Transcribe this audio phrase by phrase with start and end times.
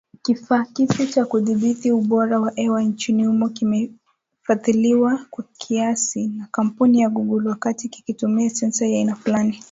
[0.21, 7.09] Kifaa kipya cha kudhibiti ubora wa hewa nchini humo kimefadhiliwa kwa kiasi na kampuni ya
[7.09, 9.59] Google, wakati kikitumia sensa ya aina fulani